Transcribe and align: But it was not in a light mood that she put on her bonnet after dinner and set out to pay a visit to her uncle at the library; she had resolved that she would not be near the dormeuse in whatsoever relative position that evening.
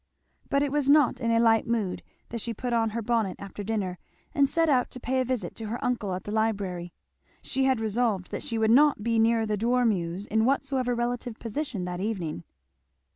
But 0.49 0.63
it 0.63 0.71
was 0.71 0.89
not 0.89 1.19
in 1.19 1.29
a 1.29 1.39
light 1.39 1.67
mood 1.67 2.01
that 2.29 2.41
she 2.41 2.55
put 2.55 2.73
on 2.73 2.89
her 2.89 3.03
bonnet 3.03 3.35
after 3.37 3.63
dinner 3.63 3.99
and 4.33 4.49
set 4.49 4.67
out 4.67 4.89
to 4.89 4.99
pay 4.99 5.21
a 5.21 5.23
visit 5.23 5.53
to 5.57 5.67
her 5.67 5.85
uncle 5.85 6.15
at 6.15 6.23
the 6.23 6.31
library; 6.31 6.91
she 7.43 7.65
had 7.65 7.79
resolved 7.79 8.31
that 8.31 8.41
she 8.41 8.57
would 8.57 8.71
not 8.71 9.03
be 9.03 9.19
near 9.19 9.45
the 9.45 9.57
dormeuse 9.57 10.25
in 10.25 10.43
whatsoever 10.43 10.95
relative 10.95 11.37
position 11.37 11.85
that 11.85 11.99
evening. 11.99 12.43